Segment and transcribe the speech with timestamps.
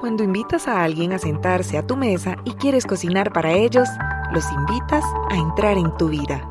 [0.00, 3.88] Cuando invitas a alguien a sentarse a tu mesa y quieres cocinar para ellos,
[4.32, 6.48] los invitas a entrar en tu vida.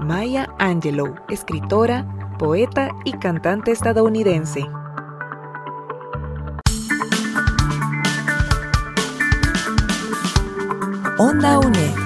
[0.00, 2.06] Maya Angelou, escritora,
[2.38, 4.64] poeta y cantante estadounidense.
[11.18, 12.05] Onda UNED.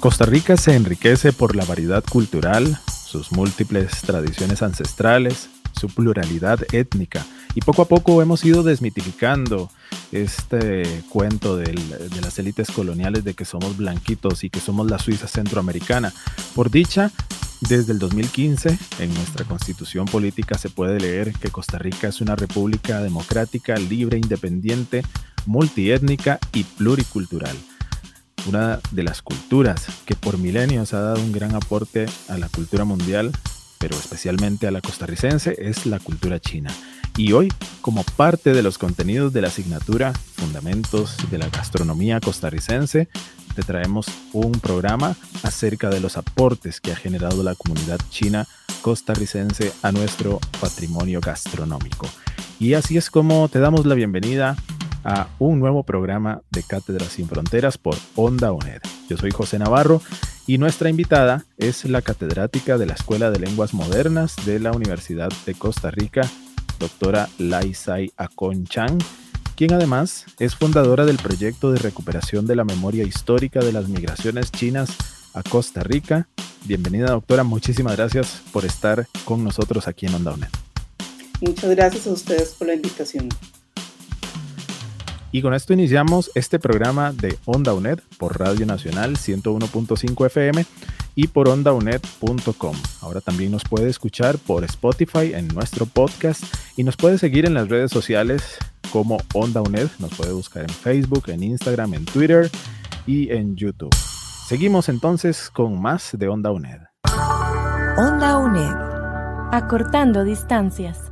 [0.00, 7.26] Costa Rica se enriquece por la variedad cultural, sus múltiples tradiciones ancestrales, su pluralidad étnica
[7.54, 9.70] y poco a poco hemos ido desmitificando
[10.10, 11.74] este cuento de
[12.22, 16.14] las élites coloniales de que somos blanquitos y que somos la Suiza centroamericana.
[16.54, 17.10] Por dicha,
[17.68, 22.36] desde el 2015 en nuestra constitución política se puede leer que Costa Rica es una
[22.36, 25.02] república democrática, libre, independiente,
[25.44, 27.56] multiétnica y pluricultural
[28.50, 32.84] una de las culturas que por milenios ha dado un gran aporte a la cultura
[32.84, 33.30] mundial,
[33.78, 36.72] pero especialmente a la costarricense, es la cultura china.
[37.16, 43.08] Y hoy, como parte de los contenidos de la asignatura Fundamentos de la Gastronomía Costarricense,
[43.54, 48.48] te traemos un programa acerca de los aportes que ha generado la comunidad china
[48.82, 52.08] costarricense a nuestro patrimonio gastronómico.
[52.58, 54.56] Y así es como te damos la bienvenida
[55.04, 58.80] a un nuevo programa de Cátedras Sin Fronteras por Onda UNED.
[59.08, 60.00] Yo soy José Navarro
[60.46, 65.30] y nuestra invitada es la catedrática de la Escuela de Lenguas Modernas de la Universidad
[65.46, 66.22] de Costa Rica,
[66.78, 68.98] doctora Laisai Akon Chang,
[69.56, 74.50] quien además es fundadora del proyecto de recuperación de la memoria histórica de las migraciones
[74.50, 74.90] chinas
[75.34, 76.28] a Costa Rica.
[76.64, 80.48] Bienvenida doctora, muchísimas gracias por estar con nosotros aquí en Onda UNED.
[81.40, 83.28] Muchas gracias a ustedes por la invitación.
[85.32, 90.66] Y con esto iniciamos este programa de Onda UNED por Radio Nacional 101.5 FM
[91.14, 92.76] y por ondauned.com.
[93.00, 96.42] Ahora también nos puede escuchar por Spotify en nuestro podcast
[96.76, 98.58] y nos puede seguir en las redes sociales
[98.92, 99.88] como Onda UNED.
[99.98, 102.50] Nos puede buscar en Facebook, en Instagram, en Twitter
[103.06, 103.94] y en YouTube.
[104.48, 106.80] Seguimos entonces con más de Onda UNED.
[107.96, 108.74] Onda UNED.
[109.52, 111.09] Acortando distancias.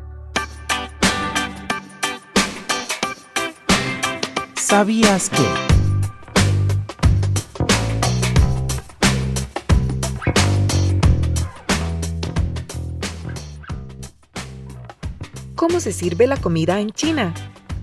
[4.68, 5.38] ¿Sabías que?
[15.54, 17.32] ¿Cómo se sirve la comida en China?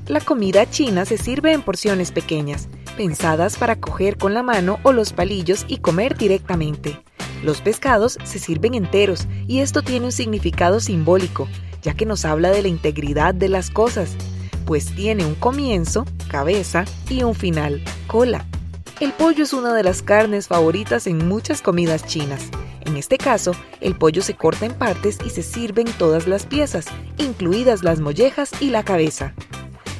[0.06, 4.92] La comida china se sirve en porciones pequeñas, pensadas para coger con la mano o
[4.92, 7.02] los palillos y comer directamente.
[7.44, 11.48] Los pescados se sirven enteros y esto tiene un significado simbólico,
[11.82, 14.16] ya que nos habla de la integridad de las cosas,
[14.66, 18.46] pues tiene un comienzo, cabeza y un final, cola.
[19.00, 22.50] El pollo es una de las carnes favoritas en muchas comidas chinas.
[22.82, 26.86] En este caso, el pollo se corta en partes y se sirven todas las piezas,
[27.18, 29.34] incluidas las mollejas y la cabeza.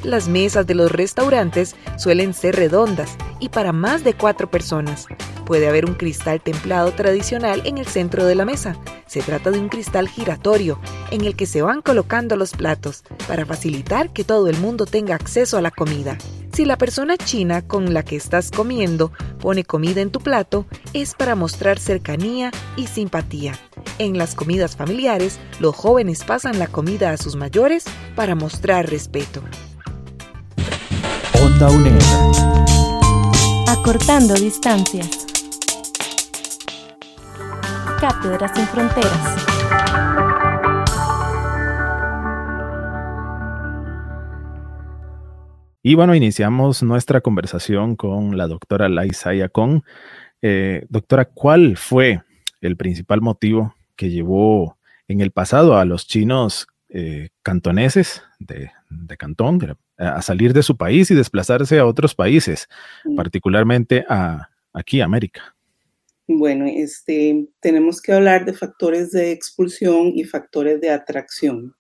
[0.04, 5.08] Las mesas de los restaurantes suelen ser redondas y para más de cuatro personas.
[5.46, 8.76] Puede haber un cristal templado tradicional en el centro de la mesa.
[9.06, 10.80] Se trata de un cristal giratorio
[11.12, 15.16] en el que se van colocando los platos para facilitar que todo el mundo tenga
[15.16, 16.18] acceso a la comida.
[16.54, 21.14] Si la persona china con la que estás comiendo pone comida en tu plato, es
[21.14, 23.60] para mostrar cercanía y simpatía.
[24.00, 27.86] En las comidas familiares, los jóvenes pasan la comida a sus mayores
[28.16, 29.42] para mostrar respeto.
[31.56, 32.02] Onda UNED.
[33.70, 35.26] Acortando distancias.
[37.98, 39.46] Cátedras sin fronteras.
[45.82, 49.82] Y bueno, iniciamos nuestra conversación con la doctora Laisaya Kong.
[50.42, 52.22] Eh, doctora, ¿cuál fue
[52.60, 59.18] el principal motivo que llevó en el pasado a los chinos eh, cantoneses de, de
[59.18, 62.68] Cantón de- a salir de su país y desplazarse a otros países,
[63.06, 63.16] Mm.
[63.16, 65.56] particularmente a aquí, América?
[66.28, 71.76] Bueno, este, tenemos que hablar de factores de expulsión y factores de atracción,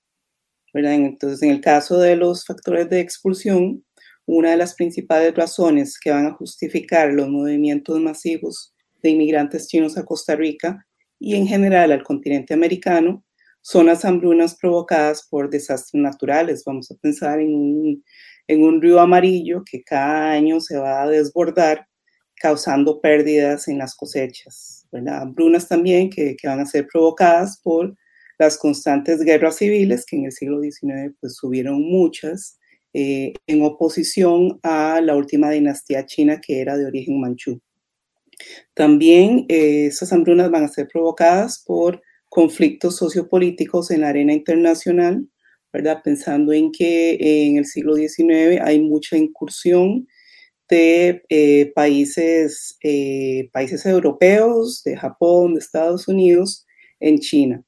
[0.73, 0.93] ¿verdad?
[0.93, 3.83] Entonces, en el caso de los factores de expulsión,
[4.27, 8.73] una de las principales razones que van a justificar los movimientos masivos
[9.03, 10.85] de inmigrantes chinos a Costa Rica
[11.19, 13.23] y en general al continente americano
[13.65, 16.63] son las hambrunas provocadas por desastres naturales.
[16.63, 18.03] Vamos a pensar en un,
[18.47, 21.87] en un río amarillo que cada año se va a desbordar
[22.35, 24.87] causando pérdidas en las cosechas.
[24.91, 25.23] ¿verdad?
[25.23, 27.97] Hambrunas también que, que van a ser provocadas por
[28.37, 32.59] las constantes guerras civiles, que en el siglo XIX pues hubieron muchas,
[32.93, 37.59] eh, en oposición a la última dinastía china que era de origen manchú.
[38.75, 42.03] También eh, esas hambrunas van a ser provocadas por
[42.35, 45.25] conflictos sociopolíticos en la arena internacional,
[45.71, 46.01] ¿verdad?
[46.03, 50.05] Pensando en que en el siglo XIX hay mucha incursión
[50.67, 52.77] de eh, países,
[53.53, 56.65] países europeos, de Japón, de Estados Unidos,
[56.99, 57.63] en China.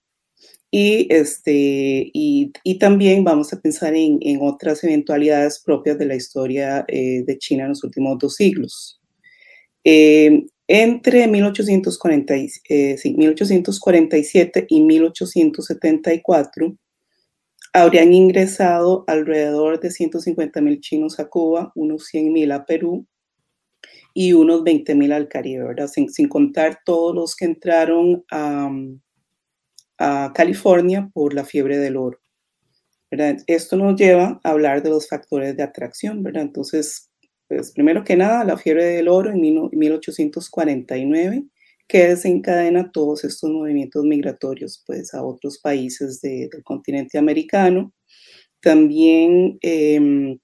[0.69, 6.15] Y, este, y, y, también vamos a pensar en, en, otras eventualidades propias de la
[6.15, 8.99] historia eh, de China en los últimos dos siglos.
[9.85, 12.33] Eh, entre 1840,
[12.69, 16.75] eh, sí, 1847 y 1874
[17.73, 23.05] habrían ingresado alrededor de 150 mil chinos a Cuba, unos 100 mil a Perú
[24.13, 25.87] y unos 20 mil al Caribe, ¿verdad?
[25.87, 28.69] Sin, sin, contar todos los que entraron a
[29.97, 32.19] a California por la fiebre del oro.
[33.09, 33.37] ¿verdad?
[33.47, 36.43] Esto nos lleva a hablar de los factores de atracción, ¿verdad?
[36.43, 37.06] Entonces,
[37.47, 41.45] pues primero que nada, la fiebre del oro en 1849,
[41.87, 47.93] que desencadena todos estos movimientos migratorios pues, a otros países de, del continente americano.
[48.61, 50.37] También eh,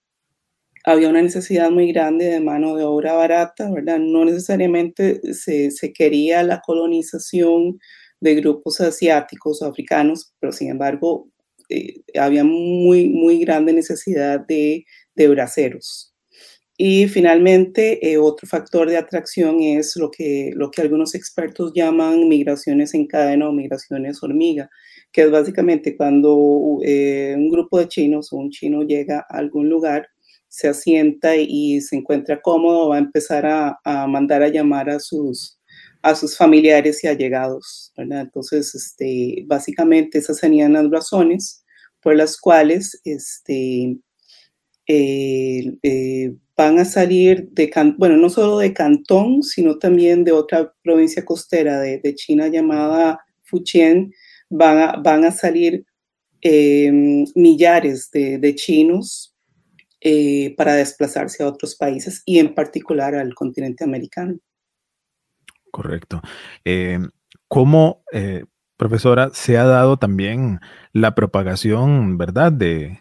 [0.86, 4.00] había una necesidad muy grande de mano de obra barata, ¿verdad?
[4.00, 7.80] No necesariamente se, se quería la colonización
[8.20, 11.30] de grupos asiáticos o africanos, pero sin embargo
[11.70, 14.86] eh, había muy, muy grande necesidad de,
[15.16, 16.13] de braceros.
[16.86, 22.28] Y finalmente, eh, otro factor de atracción es lo que, lo que algunos expertos llaman
[22.28, 24.70] migraciones en cadena o migraciones hormiga,
[25.14, 29.70] que es básicamente cuando eh, un grupo de chinos o un chino llega a algún
[29.70, 30.10] lugar,
[30.50, 35.58] se asienta y se encuentra cómodo, va a empezar a, mandar a llamar a sus,
[36.02, 38.24] a sus familiares y allegados, ¿verdad?
[38.24, 41.64] Entonces, este, básicamente esas serían las razones
[42.02, 43.96] por las cuales este,
[44.86, 51.26] eh, van a salir de, bueno, no solo de Cantón, sino también de otra provincia
[51.26, 54.12] costera de, de China llamada Fujian,
[54.50, 55.86] van a, van a salir
[56.42, 56.92] eh,
[57.36, 59.34] millares de, de chinos
[60.06, 64.38] eh, para desplazarse a otros países y en particular al continente americano.
[65.72, 66.22] Correcto.
[66.66, 67.00] Eh,
[67.48, 68.44] ¿Cómo, eh,
[68.76, 70.60] profesora, se ha dado también
[70.92, 73.00] la propagación, verdad, de,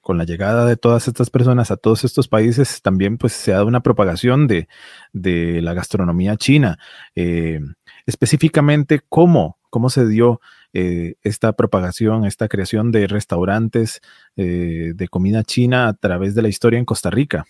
[0.00, 3.56] con la llegada de todas estas personas a todos estos países, también pues se ha
[3.56, 4.68] dado una propagación de,
[5.12, 6.78] de la gastronomía china?
[7.14, 7.60] Eh,
[8.06, 10.40] específicamente, ¿cómo, cómo se dio
[10.72, 14.00] eh, esta propagación, esta creación de restaurantes
[14.36, 17.44] eh, de comida china a través de la historia en Costa Rica?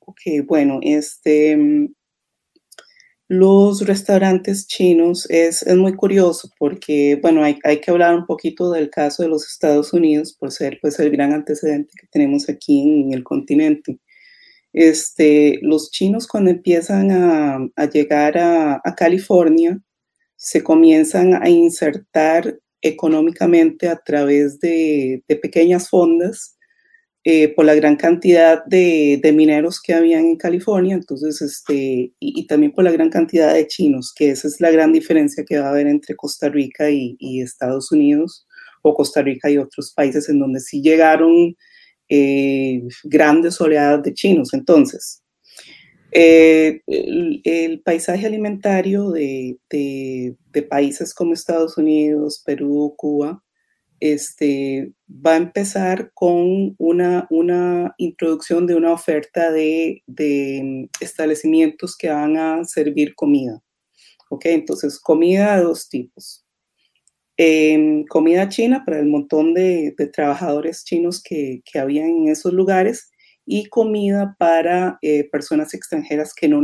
[0.00, 1.90] Ok, bueno, este,
[3.28, 8.70] los restaurantes chinos es, es, muy curioso porque, bueno, hay, hay, que hablar un poquito
[8.72, 12.80] del caso de los Estados Unidos por ser pues el gran antecedente que tenemos aquí
[12.80, 13.98] en, el continente.
[14.72, 19.78] Este, los chinos cuando empiezan a, a llegar a, a California,
[20.36, 26.57] se comienzan a insertar económicamente a través de, de pequeñas fondas
[27.30, 32.46] eh, por la gran cantidad de, de, mineros que habían en California, entonces, este, y,
[32.46, 35.66] también por la gran cantidad de chinos, que esa es la gran diferencia que va
[35.66, 38.46] a haber entre Costa Rica y, Estados Unidos,
[38.80, 41.54] o Costa Rica y otros países en donde sí llegaron
[42.08, 44.54] eh, grandes oleadas de chinos.
[44.54, 45.22] Entonces,
[46.12, 53.44] eh, el, el, paisaje alimentario de, de, de países como Estados Unidos, Perú, Cuba,
[54.00, 62.08] este, va a empezar con una, una introducción de una oferta de, de, establecimientos que
[62.08, 63.60] van a servir comida.
[64.30, 64.46] ¿Ok?
[64.46, 66.44] Entonces, comida de dos tipos.
[67.36, 72.52] Eh, comida china para el montón de, de trabajadores chinos que, que habían en esos
[72.52, 73.10] lugares
[73.50, 76.62] y comida para eh, personas extranjeras que no,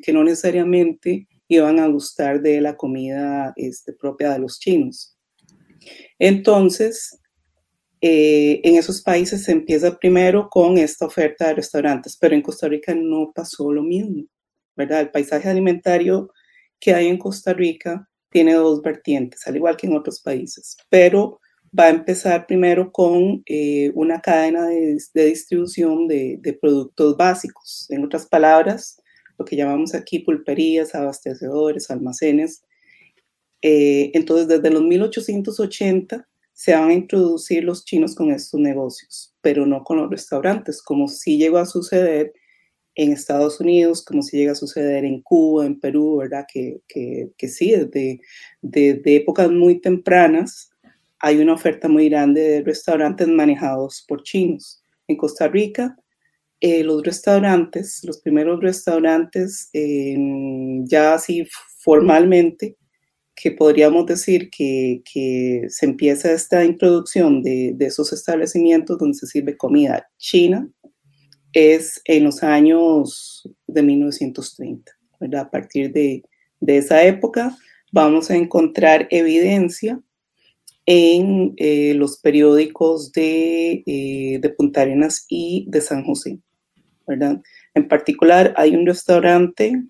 [0.00, 5.16] que no necesariamente iban a gustar de la comida este, propia de los chinos.
[6.18, 7.18] Entonces,
[8.00, 12.68] eh, en esos países se empieza primero con esta oferta de restaurantes, pero en Costa
[12.68, 14.24] Rica no pasó lo mismo,
[14.76, 15.00] ¿verdad?
[15.00, 16.30] El paisaje alimentario
[16.78, 21.40] que hay en Costa Rica tiene dos vertientes, al igual que en otros países, pero
[21.78, 27.86] va a empezar primero con eh, una cadena de, distribución de, productos básicos.
[27.90, 29.00] En otras palabras,
[29.38, 32.62] lo que llamamos aquí pulperías, abastecedores, almacenes.
[33.62, 39.66] Eh, entonces, desde los 1880 se van a introducir los chinos con estos negocios, pero
[39.66, 42.32] no con los restaurantes, como sí llegó a suceder
[42.94, 46.44] en Estados Unidos, como si llega a suceder en Cuba, en Perú, ¿verdad?
[46.52, 48.20] Que, que, sí, desde,
[48.62, 50.70] de épocas muy tempranas
[51.20, 54.82] hay una oferta muy grande de restaurantes manejados por chinos.
[55.06, 55.96] En Costa Rica,
[56.60, 59.70] eh, los restaurantes, los primeros restaurantes,
[60.84, 61.46] ya así
[61.78, 62.76] formalmente,
[63.40, 69.26] que podríamos decir que, que se empieza esta introducción de, de, esos establecimientos donde se
[69.26, 70.68] sirve comida china,
[71.54, 75.40] es en los años de 1930, ¿verdad?
[75.42, 76.22] A partir de,
[76.60, 77.56] de esa época
[77.92, 80.00] vamos a encontrar evidencia
[80.84, 86.38] en eh, los periódicos de, eh, de, Punta Arenas y de San José,
[87.06, 87.40] ¿verdad?
[87.74, 89.82] En particular hay un restaurante,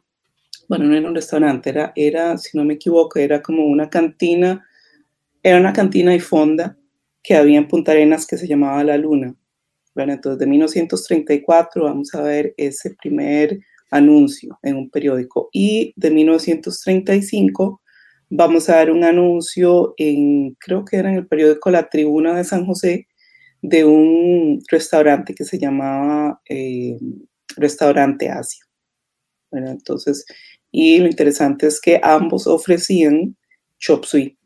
[0.70, 4.64] bueno, no era un restaurante, era, era, si no me equivoco, era como una cantina,
[5.42, 6.78] era una cantina y fonda
[7.22, 9.34] que había en Punta Arenas que se llamaba La Luna,
[9.94, 13.58] bueno, entonces, de 1934 vamos a ver ese primer
[13.90, 15.48] anuncio en un periódico.
[15.52, 17.82] Y de 1935
[18.30, 22.44] vamos a ver un anuncio en, creo que era en el periódico La Tribuna de
[22.44, 23.08] San José,
[23.62, 26.96] de un restaurante que se llamaba eh,
[27.56, 28.64] Restaurante Asia.
[29.50, 30.24] Bueno, entonces,
[30.70, 33.36] y lo interesante es que ambos ofrecían
[33.78, 34.36] chop suey.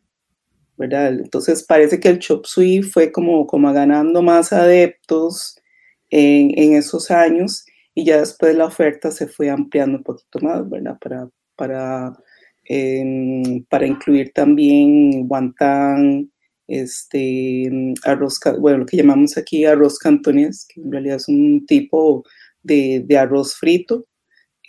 [0.76, 1.12] ¿verdad?
[1.12, 5.57] Entonces parece que el chop suey fue como, como ganando más adeptos
[6.11, 7.64] en, en, esos años
[7.95, 10.99] y ya después la oferta se fue ampliando un poquito más, ¿verdad?
[11.00, 12.12] Para, para,
[12.64, 16.31] em, para incluir también guantán,
[16.66, 17.71] este,
[18.04, 22.25] arroz, bueno, lo que llamamos aquí arroz cantonés, que en realidad es un tipo
[22.62, 24.07] de, de arroz frito,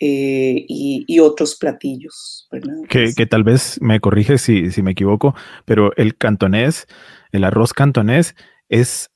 [0.00, 2.48] eh, y, otros platillos.
[2.88, 5.34] Que, que, tal vez me corrige si, si me equivoco,
[5.64, 6.86] pero el cantonés,
[7.32, 8.34] el arroz cantonés,
[8.68, 9.10] es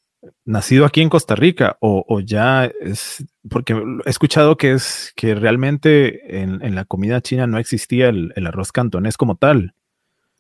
[0.45, 5.35] nacido aquí en Costa Rica o, o, ya es, porque he escuchado que es que
[5.35, 9.75] realmente en, en la comida china no existía el, el arroz cantonés como tal.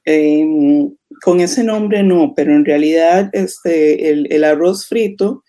[0.04, 5.44] Em, con ese nombre no, pero en realidad este, el, el arroz frito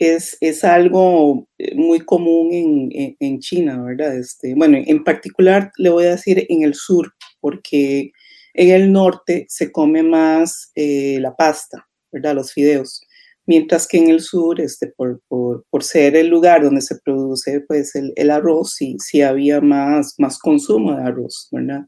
[0.00, 4.16] es, algo eh, muy común en, China, ¿verdad?
[4.16, 8.10] Este, bueno, en particular le voy a decir en el sur, porque
[8.54, 12.34] en el norte se come más eh, la pasta, ¿verdad?
[12.34, 13.02] Los fideos,
[13.46, 15.22] mientras que en el sur, este, por,
[15.80, 20.96] ser el lugar donde se produce pues, el, arroz, sí, sí había más, más consumo
[20.96, 21.82] de arroz, ¿verdad?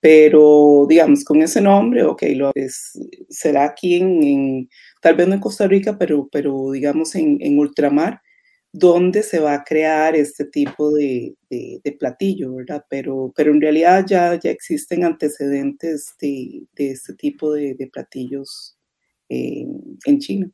[0.00, 4.68] Pero, digamos, con ese nombre, ok, lo es, será aquí en
[5.02, 8.22] tal vez no en Costa Rica, pero, pero digamos en, en ultramar,
[8.72, 12.84] donde se va a crear este tipo de, de, platillo, ¿verdad?
[12.88, 18.78] Pero, pero en realidad ya, ya existen antecedentes de, de este tipo de, platillos
[19.28, 20.50] en China.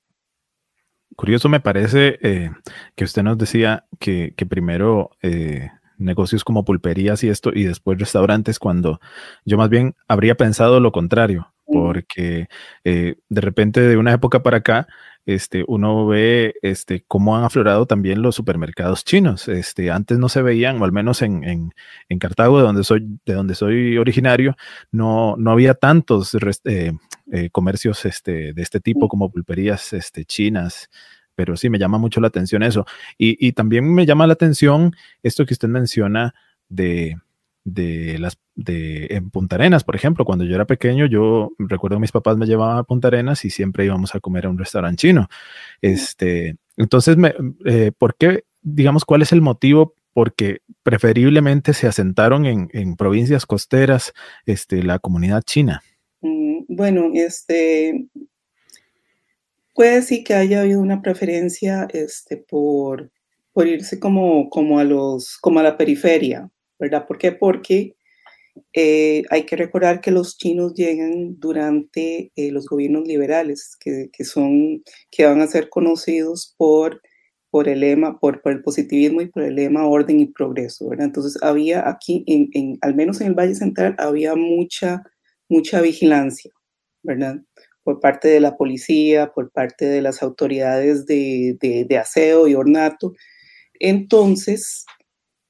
[1.14, 2.50] Curioso me parece eh,
[2.96, 7.98] que usted nos decía que, que primero eh, negocios como pulperías y esto y después
[7.98, 9.00] restaurantes cuando
[9.44, 12.48] yo más bien habría pensado lo contrario, porque
[12.84, 14.88] eh, de repente de una época para acá,
[15.26, 19.46] este, uno ve este, cómo han aflorado también los supermercados chinos.
[19.48, 21.74] Este, antes no se veían, o al menos en, en,
[22.08, 24.56] en Cartago, de donde soy, de donde soy originario,
[24.90, 26.34] no, no había tantos
[26.64, 26.92] eh,
[27.30, 30.88] eh, comercios este, de este tipo como pulperías este, chinas
[31.34, 32.84] pero sí me llama mucho la atención eso.
[33.16, 36.34] Y, y, también me llama la atención esto que usted menciona
[36.68, 37.14] de,
[37.62, 42.00] de las de en Punta Arenas, por ejemplo, cuando yo era pequeño, yo recuerdo que
[42.00, 45.02] mis papás me llevaban a Punta Arenas y siempre íbamos a comer a un restaurante
[45.02, 45.28] chino.
[45.80, 47.34] Este, entonces, me,
[47.64, 49.94] eh, ¿por qué, digamos, cuál es el motivo?
[50.12, 54.12] Porque preferiblemente se asentaron en, en provincias costeras,
[54.44, 55.80] este, la comunidad china.
[56.20, 58.08] Mm, bueno, este,
[59.72, 63.12] puede sí que haya habido una preferencia, este, por,
[63.52, 66.50] por irse como, como a los, como a la periferia,
[66.80, 67.06] ¿verdad?
[67.06, 67.30] ¿Por qué?
[67.30, 67.94] Porque
[68.72, 74.24] eh, hay que recordar que los chinos llegan durante eh, los gobiernos liberales, que, que,
[74.24, 77.00] son, que van a ser conocidos por,
[77.50, 81.06] por el lema, por, por, el positivismo y por el lema orden y progreso, ¿verdad?
[81.06, 85.02] Entonces había aquí, en, en, al menos en el Valle Central, había mucha,
[85.48, 86.52] mucha vigilancia,
[87.02, 87.40] ¿verdad?
[87.82, 92.54] Por parte de la policía, por parte de las autoridades de, de, de aseo y
[92.54, 93.14] ornato.
[93.80, 94.84] Entonces,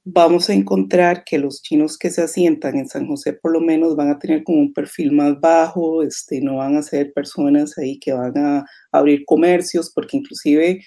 [0.03, 3.95] vamos a encontrar que los chinos que se asientan en San José por lo menos
[3.95, 7.99] van a tener como un perfil más bajo, este, no van a ser personas ahí
[7.99, 10.81] que van a abrir comercios, porque inclusive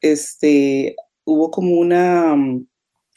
[0.00, 2.34] este, hubo como una,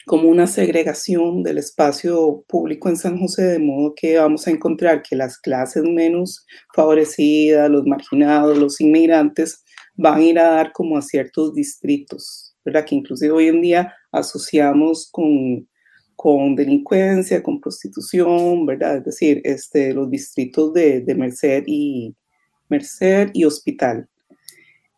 [0.06, 5.02] como una segregación del espacio público en San José, de modo que vamos a encontrar
[5.02, 9.64] que las clases menos favorecidas, los marginados, los inmigrantes,
[9.96, 12.84] van a ir a dar como a ciertos distritos, ¿verdad?
[12.84, 15.66] Que inclusive hoy en día asociamos con,
[16.16, 18.98] con delincuencia, con prostitución, ¿verdad?
[18.98, 22.14] Es decir, este, los distritos de, de Merced, y,
[22.68, 24.08] Merced y Hospital.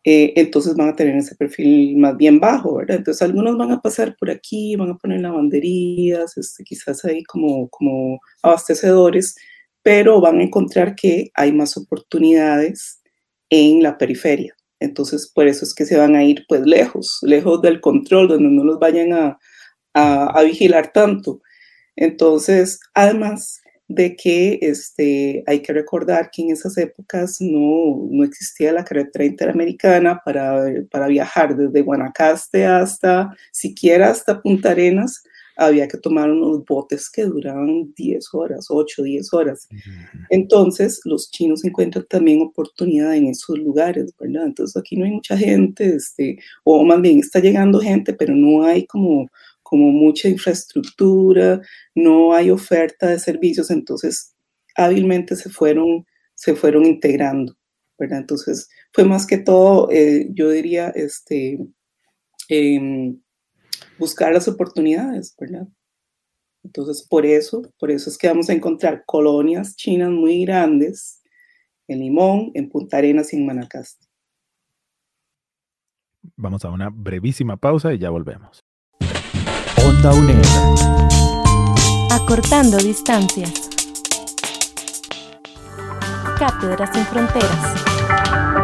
[0.05, 2.97] Eh, entonces van a tener ese perfil más bien bajo, ¿verdad?
[2.97, 7.69] Entonces algunos van a pasar por aquí, van a poner lavanderías, este, quizás ahí como,
[7.69, 9.37] como abastecedores,
[9.83, 13.03] pero van a encontrar que hay más oportunidades
[13.51, 14.55] en la periferia.
[14.81, 18.49] Entonces, por eso es que se van a ir pues lejos, lejos del control, donde
[18.51, 19.39] no los vayan a,
[19.95, 21.41] a, vigilar tanto.
[21.97, 28.73] Entonces, además de que este, hay que recordar que en esas épocas no, no existía
[28.73, 35.23] la carretera interamericana para, para viajar desde Guanacaste hasta, siquiera hasta Punta Arenas,
[35.59, 39.69] había que tomar unos botes que duraban 10 horas, 8, 10 horas.
[40.31, 44.47] Entonces, los chinos encuentran también oportunidad en esos lugares, ¿verdad?
[44.47, 48.63] Entonces, aquí no hay mucha gente, este, o más bien está llegando gente, pero no
[48.63, 49.29] hay como,
[49.65, 51.61] como mucha infraestructura,
[51.93, 54.37] no hay oferta de servicios, entonces
[54.77, 57.57] hábilmente se fueron, se fueron integrando,
[57.99, 58.21] ¿verdad?
[58.21, 61.59] Entonces, fue más que todo, eh, yo diría, este,
[62.49, 63.13] eh,
[63.99, 65.69] buscar las oportunidades, ¿verdad?
[66.65, 71.23] Entonces, por eso, por eso es que vamos a encontrar colonias chinas muy grandes
[71.87, 74.07] en Limón, en Punta Arenas y en Manacaste.
[76.37, 78.63] Vamos a una brevísima pausa y ya volvemos.
[79.87, 80.45] Onda UNED.
[82.11, 83.71] Acortando distancias.
[86.39, 88.58] Cátedras sin fronteras.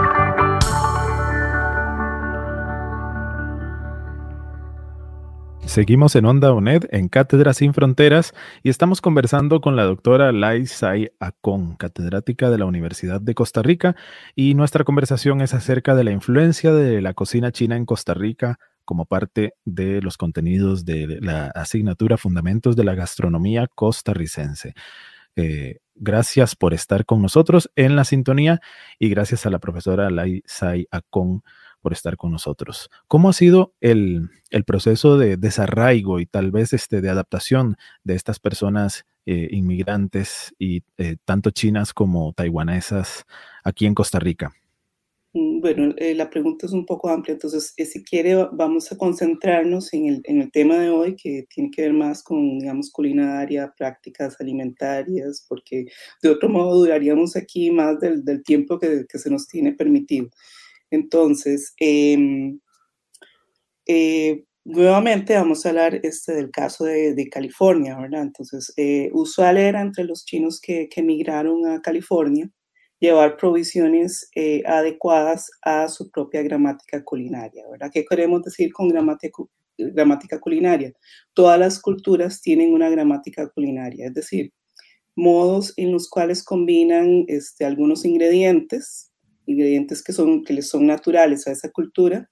[5.75, 10.67] Seguimos en Onda UNED, en Cátedra Sin Fronteras, y estamos conversando con la doctora Lai
[10.67, 13.97] Sai Akon, catedrática de la Universidad de Costa Rica,
[14.37, 18.61] y nuestra conversación es acerca de la influencia de la cocina china en Costa Rica
[18.85, 24.75] como parte de los contenidos de la asignatura Fundamentos de la Gastronomía Costarricense.
[25.35, 28.61] Eh, gracias por estar con nosotros en la sintonía
[29.01, 31.43] y gracias a la profesora Lai Sai Akon
[31.85, 32.91] por estar con nosotros.
[33.09, 34.31] ¿Cómo ha sido el,
[34.67, 40.83] proceso de desarraigo y tal vez este, de adaptación de estas personas eh, inmigrantes y
[40.97, 43.27] eh, tanto chinas como taiwanesas
[43.65, 44.55] aquí en Costa Rica?
[45.35, 49.93] Mm, bueno, eh, la pregunta es un poco amplia, entonces si quiere vamos a concentrarnos
[49.93, 53.75] en el, en el, tema de hoy que tiene que ver más con, digamos, culinaria,
[53.77, 55.87] prácticas alimentarias, porque
[56.23, 60.31] de otro modo duraríamos aquí más del, del tiempo que, que, se nos tiene permitido.
[60.95, 62.61] Entonces, em,
[63.87, 68.23] eh, nuevamente vamos a hablar este, del caso de, California, ¿verdad?
[68.23, 72.49] Entonces, eh, usual era entre los chinos que, emigraron a California
[73.01, 77.91] llevar provisiones eh, adecuadas a su propia gramática culinaria, ¿verdad?
[77.93, 79.43] ¿Qué queremos decir con gramática,
[79.77, 80.93] gramática culinaria?
[81.35, 84.53] Todas las culturas tienen una gramática culinaria, es decir,
[85.17, 89.13] modos en los cuales combinan este, algunos ingredientes
[89.47, 92.31] ingredientes que, son, que les son naturales a esa cultura,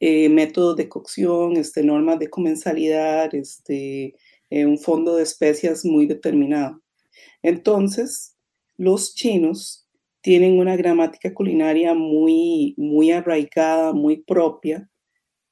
[0.00, 4.16] eh, métodos de cocción, este, normas de comensalidad, este,
[4.50, 6.82] eh, un fondo de especias muy determinado.
[7.42, 8.36] Entonces,
[8.76, 9.88] los chinos
[10.20, 14.88] tienen una gramática culinaria muy, muy arraigada, muy propia,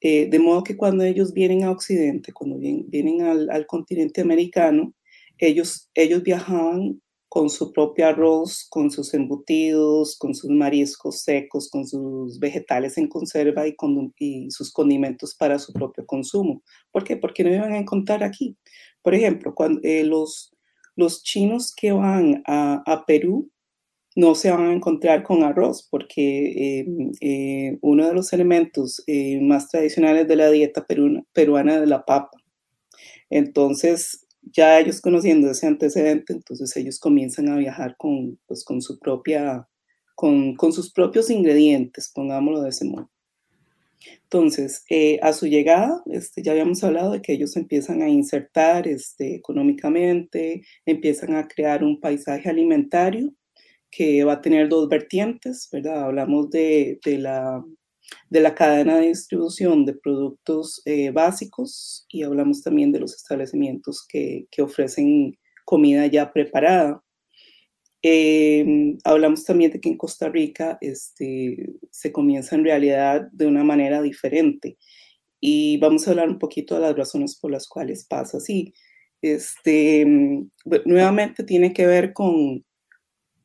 [0.01, 4.93] eh, de modo que cuando ellos vienen a Occidente, cuando vienen, al, al, continente americano,
[5.37, 11.87] ellos, ellos viajaban con su propio arroz, con sus embutidos, con sus mariscos secos, con
[11.87, 14.13] sus vegetales en conserva y, con,
[14.49, 16.61] sus condimentos para su propio consumo.
[16.91, 17.15] ¿Por qué?
[17.15, 18.57] Porque no iban a encontrar aquí.
[19.01, 20.53] Por ejemplo, cuando, eh, los,
[20.97, 23.49] los chinos que van a, Perú
[24.13, 26.85] no se van a encontrar con arroz, porque eh,
[27.21, 29.05] eh, uno de los elementos
[29.39, 30.85] más tradicionales de la dieta
[31.31, 32.37] peruana es la papa.
[33.29, 38.99] Entonces, ya ellos conociendo ese antecedente, entonces ellos comienzan a viajar con, pues, con su
[38.99, 39.67] propia,
[40.15, 43.09] con, con sus propios ingredientes, pongámoslo de ese modo.
[44.23, 48.87] Entonces, eh, a su llegada, este, ya habíamos hablado de que ellos empiezan a insertar
[48.87, 53.33] este, económicamente, empiezan a crear un paisaje alimentario
[53.91, 56.05] que va a tener dos vertientes, ¿verdad?
[56.05, 57.63] Hablamos de, de la
[58.29, 64.05] de la cadena de distribución de productos eh, básicos y hablamos también de los establecimientos
[64.07, 67.03] que, que ofrecen comida ya preparada.
[68.03, 73.63] Em, hablamos también de que en Costa Rica este, se comienza en realidad de una
[73.63, 74.77] manera diferente
[75.39, 78.73] y vamos a hablar un poquito de las razones por las cuales pasa así.
[79.21, 80.05] Este,
[80.85, 82.63] nuevamente tiene que ver con,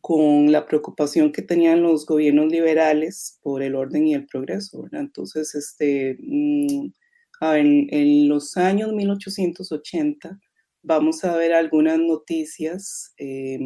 [0.06, 4.86] con la preocupación que tenían los gobiernos liberales por el orden y el progreso.
[4.92, 6.92] Entonces, este, mm,
[7.40, 10.38] en, los años 1880
[10.84, 13.58] vamos a ver algunas noticias eh,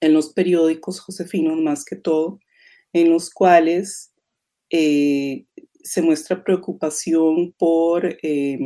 [0.00, 2.40] en los periódicos josefinos más que todo,
[2.92, 4.12] en los cuales
[4.70, 5.46] eh,
[5.84, 8.58] se muestra preocupación por, eh,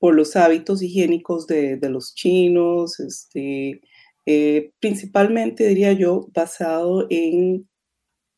[0.00, 3.80] por los hábitos higiénicos de, de los chinos, este,
[4.26, 7.68] eh, principalmente, diría yo, basado en,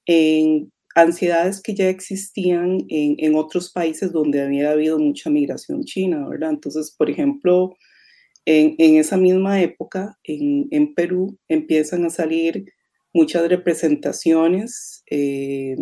[0.07, 6.29] en ansiedades que ya existían en, en, otros países donde había habido mucha migración china,
[6.29, 6.51] ¿verdad?
[6.51, 7.75] Entonces, por ejemplo,
[8.45, 12.67] en, en esa misma época, en, en, Perú, empiezan a salir
[13.15, 15.77] muchas representaciones, eh,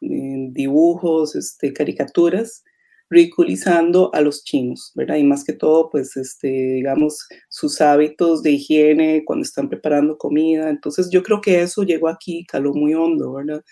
[0.00, 2.64] dibujos, este, caricaturas
[3.10, 5.16] ridiculizando a los chinos, ¿verdad?
[5.16, 10.70] Y más que todo, pues, este, digamos, sus hábitos de higiene cuando están preparando comida.
[10.70, 13.62] Entonces, yo creo que eso llegó aquí, caló muy hondo, ¿verdad?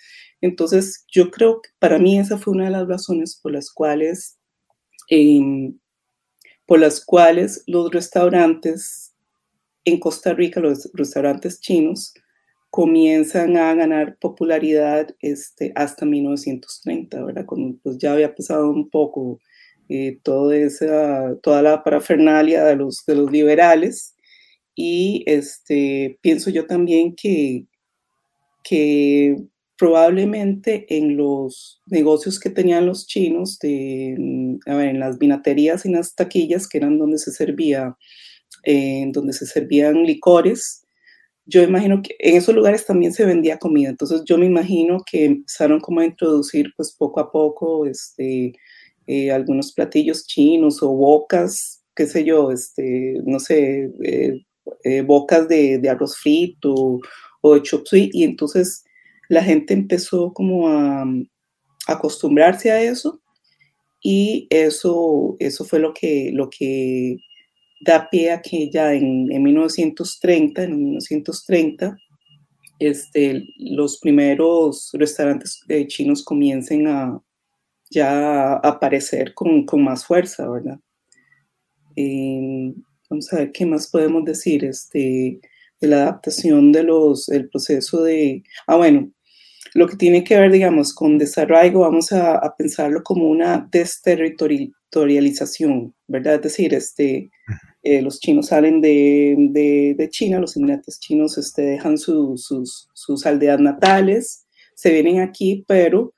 [0.40, 4.38] Entonces, yo creo que para mí esa fue una de las razones por las cuales,
[5.10, 5.72] eh,
[6.66, 9.14] por las cuales los restaurantes
[9.84, 12.14] en Costa Rica, los restaurantes chinos,
[12.76, 17.46] comienzan a ganar popularidad este, hasta 1930, ¿verdad?
[17.46, 19.40] Cuando pues, ya había pasado un poco
[19.88, 20.20] eh,
[20.52, 24.14] esa, toda la parafernalia de los, de los liberales.
[24.74, 27.64] Y este, pienso yo también que,
[28.62, 29.38] que
[29.78, 35.88] probablemente en los negocios que tenían los chinos, de, a ver, en las vinaterías y
[35.88, 37.96] en las taquillas, que eran donde se servía,
[38.64, 40.85] eh, donde se servían licores,
[41.46, 45.24] yo imagino que en esos lugares también se vendía comida, entonces yo me imagino que
[45.24, 48.52] empezaron como a introducir pues poco a poco este,
[49.06, 54.44] eh, algunos platillos chinos o bocas, qué sé yo, este, no sé, eh,
[54.84, 57.00] eh, bocas de, arroz frito
[57.40, 58.84] o de chop suey, y entonces
[59.28, 63.20] la gente empezó como a, a acostumbrarse a eso
[64.02, 67.18] y eso, eso fue lo que, lo que
[67.80, 71.96] da pie a que ya en, en 1930, en 1930,
[72.78, 77.20] este, los primeros restaurantes eh, chinos comiencen a
[77.90, 80.78] ya a aparecer con, con más fuerza, ¿verdad?
[81.96, 82.72] Eh,
[83.08, 85.40] vamos a ver qué más podemos decir este,
[85.80, 89.10] de la adaptación de los, el proceso de, ah, bueno,
[89.74, 95.94] lo que tiene que ver, digamos, con desarraigo, vamos a, a pensarlo como una desterritorialización,
[96.08, 96.36] ¿verdad?
[96.36, 97.30] Es decir, este,
[97.82, 102.88] eh, los chinos salen de, de, de, China, los inmigrantes chinos este, dejan su, sus,
[102.94, 106.14] sus, aldeas natales, se vienen aquí, pero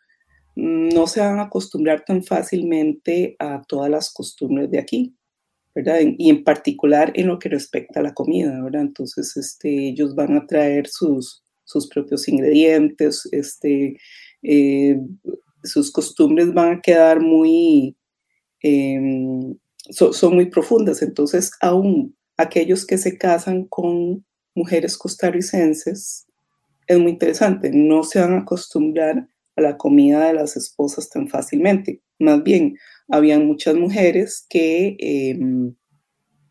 [0.57, 5.15] no se van a acostumbrar tan fácilmente a todas las costumbres de aquí,
[5.75, 6.01] ¿verdad?
[6.19, 8.83] Y en particular en lo que respecta a la comida, ¿verdad?
[8.83, 13.97] Entonces, este, ellos van a traer sus, sus propios ingredientes, este,
[14.43, 15.01] eh,
[15.63, 17.97] sus costumbres van a quedar muy...
[18.63, 19.57] Eh,
[19.91, 21.03] so, son muy profundas.
[21.03, 24.25] Entonces, aún aquellos que se casan con
[24.55, 26.27] mujeres costarricenses,
[26.87, 31.29] es muy interesante, no se van a acostumbrar a la comida de las esposas tan
[31.29, 32.01] fácilmente.
[32.19, 32.77] Más bien,
[33.09, 35.39] habían muchas mujeres que, eh,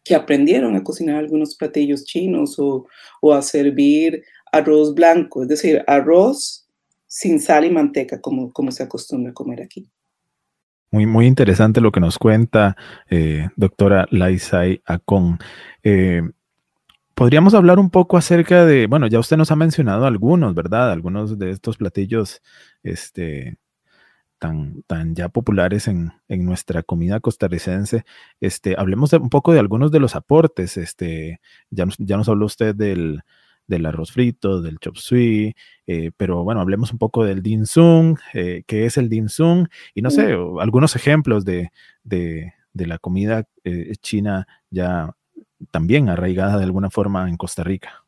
[0.04, 2.86] que aprendieron a cocinar algunos platillos chinos o,
[3.22, 6.68] o, a servir arroz blanco, es decir, arroz
[7.08, 9.90] sin sal y manteca, como, como se acostumbra a comer aquí.
[10.92, 12.78] Muy, muy interesante lo que nos cuenta
[13.10, 15.38] eh, doctora Laisai Acon.
[15.84, 16.22] Eh,
[17.14, 20.92] podríamos hablar un poco acerca de, bueno, ya usted nos ha mencionado algunos, ¿verdad?
[20.92, 22.42] Algunos de estos platillos
[22.84, 23.58] este,
[24.40, 28.06] tan, tan ya populares en, en nuestra comida costarricense.
[28.40, 30.78] Este, hablemos de, un poco de algunos de los aportes.
[30.78, 33.24] Este, ya, ya nos habló usted del,
[33.68, 35.54] del arroz frito, del chop suey,
[35.86, 39.66] eh, pero bueno, hablemos un poco del dim sum, eh, qué es el dim sum,
[39.94, 41.72] y no sé, algunos ejemplos de,
[42.04, 45.14] de, de la comida eh, china ya
[45.72, 48.06] también arraigada de alguna forma en Costa Rica.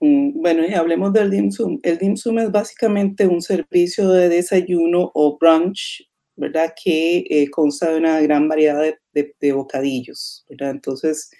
[0.00, 1.78] Mm, bueno, y hablemos del dim sum.
[1.82, 6.72] El dim sum es básicamente un servicio de desayuno o brunch, ¿verdad?
[6.82, 8.80] Que eh, consta de una gran variedad
[9.12, 10.70] de, de, bocadillos, ¿verdad?
[10.70, 11.30] Entonces,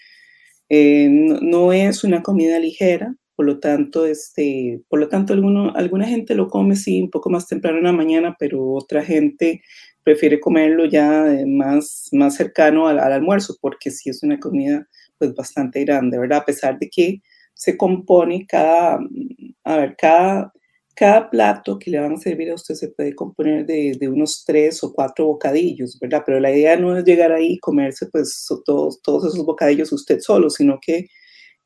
[0.69, 6.07] no, no, es una comida ligera, por lo tanto, este, por lo tanto alguno, alguna
[6.07, 9.63] gente lo come, sí, un poco más temprano en la mañana, pero otra gente
[10.03, 15.35] prefiere comerlo ya más, más cercano al, al almuerzo, porque sí es una comida pues
[15.35, 16.41] bastante grande, ¿verdad?
[16.41, 17.23] A pesar de que
[17.55, 18.99] se compone cada,
[19.65, 20.53] a ver, cada,
[20.95, 24.45] cada plato que le van a servir a usted se puede componer de, de, unos
[24.47, 26.25] tres o cuatro bocadillos, ¿verdad?
[26.27, 30.21] Pero la idea no es llegar ahí y comerse pues todos, todos esos bocadillos usted
[30.21, 31.07] solo, sino que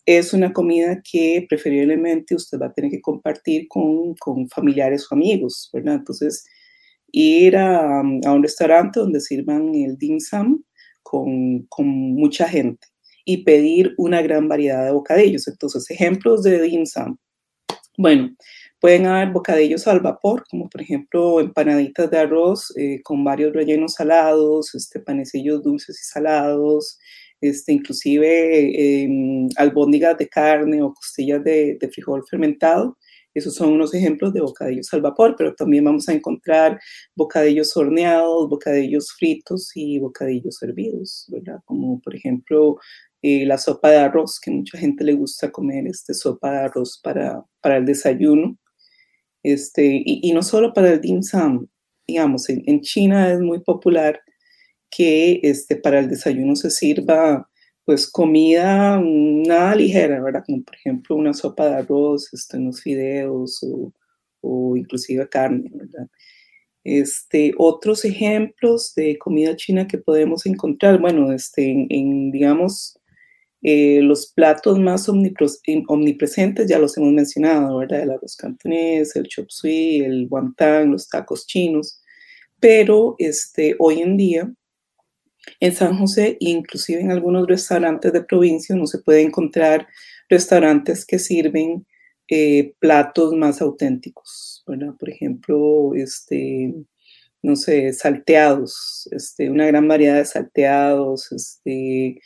[0.06, 5.14] es una comida que preferiblemente usted va a tener que compartir con, con familiares o
[5.14, 5.94] amigos, ¿verdad?
[5.94, 6.44] Entonces,
[7.12, 10.62] ir a, a, un restaurante donde sirvan el dim sum
[11.02, 12.86] con, con mucha gente
[13.24, 15.48] y pedir una gran variedad de bocadillos.
[15.48, 17.16] Entonces, ejemplos de dim sum.
[17.96, 18.34] Bueno,
[18.80, 23.94] pueden haber bocadillos al vapor, como por ejemplo empanaditas de arroz eh, con varios rellenos
[23.94, 26.98] salados, este, panecillos dulces y salados,
[27.48, 29.08] este, inclusive eh,
[29.56, 32.96] albóndigas de carne o costillas de, de frijol fermentado.
[33.34, 36.78] Esos son unos ejemplos de bocadillos al vapor, pero también vamos a encontrar
[37.16, 41.26] bocadillos horneados, bocadillos fritos y bocadillos hervidos.
[41.64, 42.78] Como por ejemplo
[43.22, 47.00] eh, la sopa de arroz, que mucha gente le gusta comer este, sopa de arroz
[47.02, 48.56] para, para el desayuno.
[49.42, 51.66] Este, y, no solo para el dim sum,
[52.06, 54.20] digamos, en, China es muy popular
[54.94, 57.48] que este, para el desayuno se sirva
[57.84, 60.42] pues comida nada ligera, ¿verdad?
[60.46, 63.92] Como por ejemplo una sopa de arroz, este, unos fideos o,
[64.40, 66.08] o inclusive carne, ¿verdad?
[66.84, 72.98] Este, otros ejemplos de comida china que podemos encontrar, bueno, este, en, en digamos,
[73.62, 78.02] eh, los platos más omnipresentes ya los hemos mencionado, ¿verdad?
[78.02, 82.02] El arroz cantonés, el chop suey, el guantán, los tacos chinos,
[82.60, 84.54] pero este, hoy en día
[85.60, 89.86] en San José, inclusive en algunos restaurantes de provincia, no se puede encontrar
[90.28, 91.86] restaurantes que sirven
[92.28, 94.94] eh, platos más auténticos, ¿verdad?
[94.98, 96.74] Por ejemplo, este,
[97.42, 102.20] no sé, salteados, este, una gran variedad de salteados, este,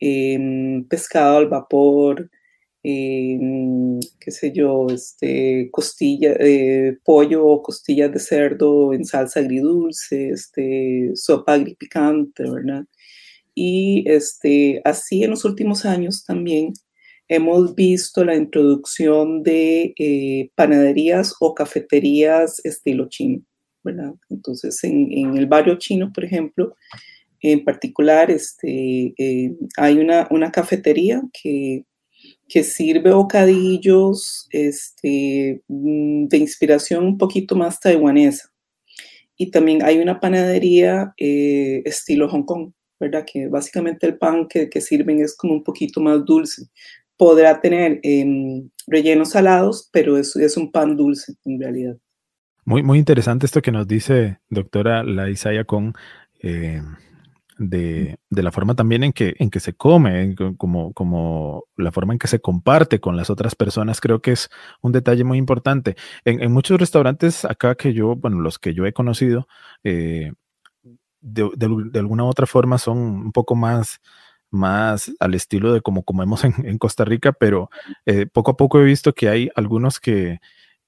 [0.00, 2.30] eh, pescado al vapor,
[2.84, 3.38] eh,
[4.20, 11.12] qué sé yo, este, costilla, eh, pollo o costillas de cerdo en salsa agridulce, este,
[11.14, 12.84] sopa agripicante, ¿verdad?
[13.54, 16.72] Y este, así en los últimos años también
[17.28, 23.42] hemos visto la introducción de eh, panaderías o cafeterías estilo chino,
[23.84, 24.14] ¿verdad?
[24.30, 26.74] Entonces, en, en el barrio chino, por ejemplo,
[27.42, 31.84] en particular, este, eh, hay una, una cafetería que,
[32.52, 38.50] que, sirve bocadillos este, mm, de inspiración un poquito más taiwanesa.
[39.36, 43.24] Y también hay una panadería eh, estilo Hong Kong, ¿verdad?
[43.30, 46.66] Que básicamente el pan que, que, sirven es como un poquito más dulce.
[47.16, 51.96] Podrá tener eh, rellenos salados, pero es, es un pan dulce en realidad.
[52.64, 55.94] Muy, muy interesante esto que nos dice doctora Laisaya con
[56.42, 56.80] eh,
[57.68, 62.12] de, de, la forma también en que, en que se come, como, como la forma
[62.12, 64.48] en que se comparte con las otras personas, creo que es
[64.80, 65.96] un detalle muy importante.
[66.24, 69.46] En, en muchos restaurantes acá que yo, bueno, los que yo he conocido,
[69.84, 70.32] eh,
[71.20, 74.00] de, de, de, alguna u otra forma son un poco más,
[74.50, 77.70] más al estilo de como comemos en, en Costa Rica, pero
[78.06, 80.40] eh, poco a poco he visto que hay algunos que,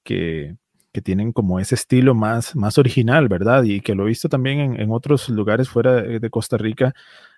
[0.03, 0.57] que
[0.95, 3.65] que tienen como ese estilo más, más original, ¿verdad?
[3.65, 6.95] Y que lo he visto también en, en otros lugares fuera de, de, Costa Rica,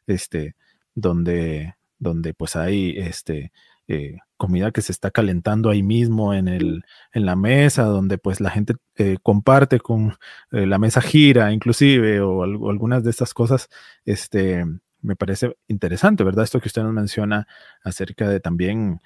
[0.07, 0.57] este,
[0.95, 3.53] donde, donde pues hay este,
[3.89, 8.43] eh, comida que se está calentando ahí mismo en, el, en la mesa, donde pues
[8.43, 10.15] la gente eh, comparte con
[10.53, 13.69] eh, la mesa gira inclusive o, o, algunas de estas cosas,
[14.05, 14.67] este,
[15.01, 16.45] me parece interesante, ¿verdad?
[16.45, 17.49] Esto que usted nos menciona
[17.83, 19.01] acerca de también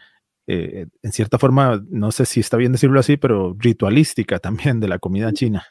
[0.53, 4.89] eh, en cierta forma, no sé si está bien decirlo así, pero ritualística también de
[4.89, 5.65] la comida china.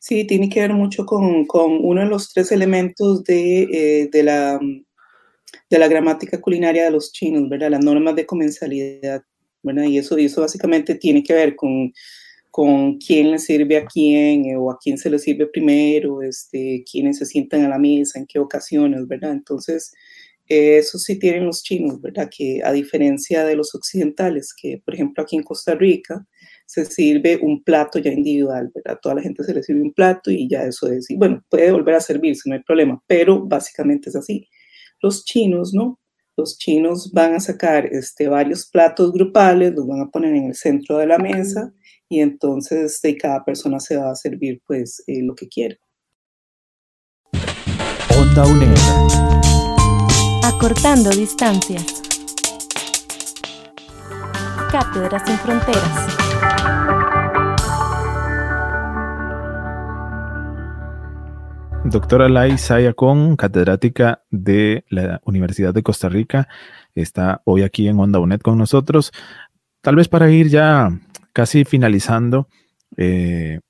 [0.00, 4.22] Sí, tiene que ver mucho con, con uno de los tres elementos de, eh, de,
[4.22, 4.60] la,
[5.70, 7.70] de la gramática culinaria de los chinos, ¿verdad?
[7.70, 9.22] Las normas de comensalidad,
[9.62, 9.84] ¿verdad?
[9.84, 11.92] Y eso, y eso básicamente tiene que ver con,
[12.50, 16.84] con quién le sirve a quién eh, o a quién se le sirve primero, este,
[16.90, 19.32] quiénes se sientan a la mesa, en qué ocasiones, ¿verdad?
[19.32, 19.92] Entonces,
[20.52, 22.28] eso sí tienen los chinos, ¿verdad?
[22.34, 26.26] Que a diferencia de los occidentales, que por ejemplo aquí en Costa Rica
[26.66, 28.98] se sirve un plato ya individual, ¿verdad?
[29.00, 31.70] Toda la gente se le sirve un plato y ya eso es, y bueno, puede
[31.72, 34.48] volver a servirse, no hay problema, pero básicamente es así.
[35.00, 36.00] Los chinos, ¿no?
[36.36, 40.54] Los chinos van a sacar este, varios platos grupales, los van a poner en el
[40.54, 41.72] centro de la mesa
[42.08, 45.78] y entonces de cada persona se va a servir pues eh, lo que quiere.
[48.18, 49.61] Onda UNED
[50.44, 52.02] acortando distancias.
[54.70, 56.12] Cátedras sin Fronteras.
[61.84, 66.48] Doctora Lai Sayacón, catedrática de la Universidad de Costa Rica,
[66.94, 69.12] está hoy aquí en Onda UNED con nosotros.
[69.80, 70.88] Tal vez para ir ya
[71.32, 72.48] casi finalizando,
[72.96, 73.60] eh,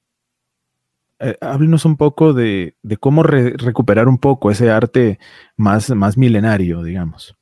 [1.22, 5.18] eh, háblenos un poco de, cómo re- recuperar un poco ese arte
[5.56, 7.36] más, más milenario, digamos.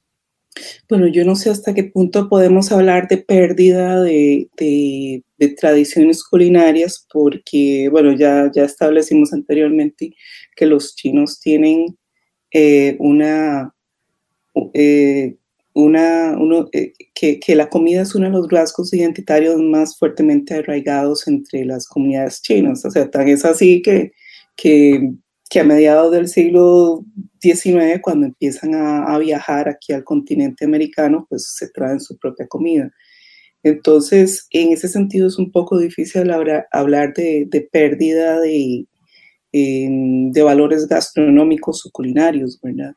[0.88, 6.22] Bueno, yo no sé hasta qué punto podemos hablar de pérdida de, de- de tradiciones
[6.24, 10.12] culinarias, porque, bueno, ya, ya establecimos anteriormente
[10.56, 11.96] que los chinos tienen
[12.52, 13.72] eh, una,
[14.74, 15.36] eh,
[15.74, 20.54] una uno, eh, que, que la comida es uno de los rasgos identitarios más fuertemente
[20.54, 22.84] arraigados entre las comunidades chinas.
[22.84, 24.12] O sea, tan es así que,
[24.56, 25.12] que,
[25.48, 27.04] que a mediados del siglo
[27.40, 32.90] XIX, cuando empiezan a, viajar aquí al continente americano, pues se traen su propia comida.
[33.62, 38.86] Entonces, en ese sentido es un poco difícil hablar, hablar de, de pérdida de,
[39.52, 42.94] eh, de valores gastronómicos o culinarios, ¿verdad?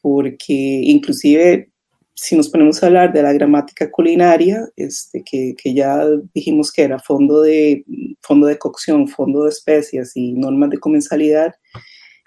[0.00, 1.70] Porque inclusive
[2.16, 6.02] si nos ponemos a hablar de la gramática culinaria, este, que, que, ya
[6.34, 7.84] dijimos que era fondo de,
[8.22, 11.54] fondo de cocción, fondo de especias y normas de comensalidad,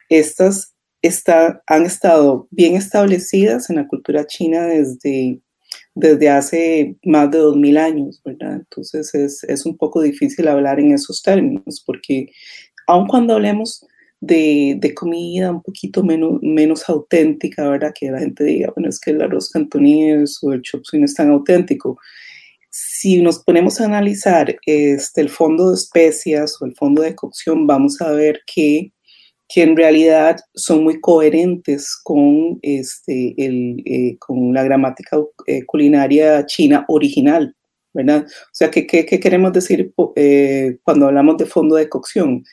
[0.08, 5.42] estas está, han estado bien establecidas en la cultura china desde,
[5.96, 8.58] desde hace más de 2000 años, ¿verdad?
[8.58, 12.28] Entonces es, es un poco difícil hablar en esos términos, porque
[12.86, 13.86] aun cuando hablemos
[14.22, 17.94] de, de, comida un poquito menos, menos auténtica, ¿verdad?
[17.98, 21.06] Que la gente diga, bueno, es que el arroz cantonés o el chop suey no
[21.06, 21.98] es tan auténtico.
[22.70, 27.66] Si nos ponemos a analizar este, el fondo de especias o el fondo de cocción,
[27.66, 28.92] vamos a ver que,
[29.48, 36.46] que en realidad son muy coherentes con, este, el, eh, con la gramática eh, culinaria
[36.46, 37.56] china original,
[37.94, 38.26] ¿verdad?
[38.28, 42.44] O sea, ¿qué, qué, qué queremos decir eh, cuando hablamos de fondo de cocción?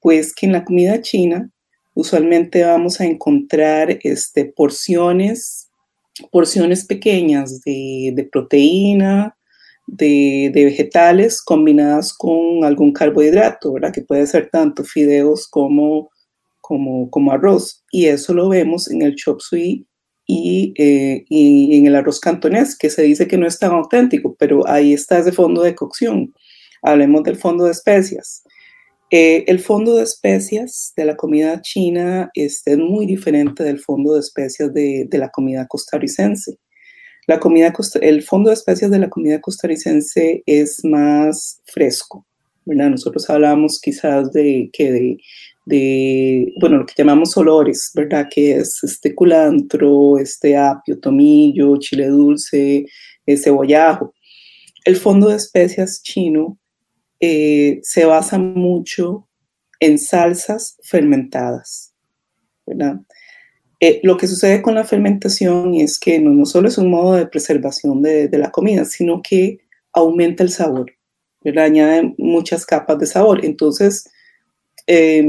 [0.00, 1.50] Pues que en la comida china
[1.94, 5.70] usualmente vamos a encontrar este, porciones,
[6.30, 9.36] porciones pequeñas de, de proteína,
[9.86, 13.92] de, de, vegetales combinadas con algún carbohidrato, ¿verdad?
[13.92, 16.10] Que puede ser tanto fideos como,
[16.60, 17.84] como, como arroz.
[17.90, 19.86] Y eso lo vemos en el chop suey
[20.26, 24.34] y, eh, y, en el arroz cantonés, que se dice que no es tan auténtico,
[24.38, 26.34] pero ahí está ese fondo de cocción.
[26.82, 28.42] Hablemos del fondo de especias.
[29.10, 34.14] Eh, el fondo de especias de la comida china este, es muy diferente del fondo
[34.14, 36.58] de especias de, de la comida costarricense.
[37.28, 42.26] La comida, el fondo de especias de la comida costarricense es más fresco.
[42.64, 42.90] ¿verdad?
[42.90, 45.16] Nosotros hablamos quizás de que de,
[45.66, 48.26] de, bueno, lo que llamamos olores, ¿verdad?
[48.28, 52.84] Que es este culantro, este apio, tomillo, chile dulce,
[53.24, 54.12] eh, cebollajo.
[54.84, 56.58] El fondo de especias chino
[57.20, 59.28] eh, se basa mucho
[59.80, 61.94] en salsas fermentadas,
[62.66, 63.00] ¿verdad?
[63.80, 67.14] Eh, lo que sucede con la fermentación es que no, no solo es un modo
[67.14, 69.58] de preservación de, de, la comida, sino que
[69.92, 70.92] aumenta el sabor,
[71.44, 71.66] ¿verdad?
[71.66, 73.44] Añade muchas capas de sabor.
[73.44, 74.08] Entonces,
[74.86, 75.22] eh,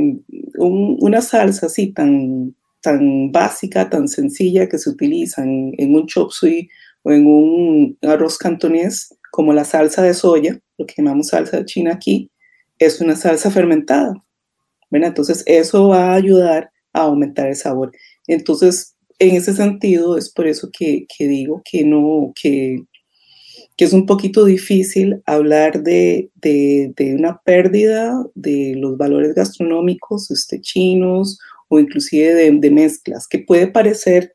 [0.58, 6.06] un, una salsa así tan, tan básica, tan sencilla que se utiliza en, en un
[6.08, 6.70] chop suey
[7.04, 11.66] o en un arroz cantonés, como la salsa de soya, lo que llamamos salsa de
[11.66, 12.32] china aquí,
[12.80, 14.16] es una salsa fermentada.
[14.90, 17.92] Entonces, eso va a ayudar a aumentar el sabor.
[18.26, 22.80] Entonces, en ese sentido, es por eso que, que digo que no, que,
[23.78, 30.32] que, es un poquito difícil hablar de, de, de, una pérdida de los valores gastronómicos
[30.32, 34.34] este, chinos o inclusive de, de mezclas, que puede parecer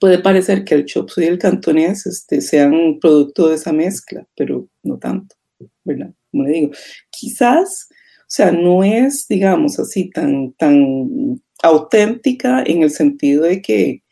[0.00, 4.26] puede parecer que el chop suey y el cantonés este, sean producto de esa mezcla,
[4.36, 5.36] pero no tanto,
[5.84, 6.12] ¿verdad?
[6.30, 6.70] Como le digo,
[7.10, 14.02] quizás, o sea, no es, digamos así, tan, tan auténtica en el sentido de que,